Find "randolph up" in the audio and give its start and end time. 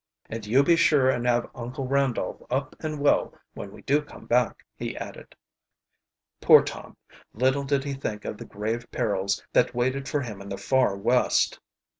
1.85-2.75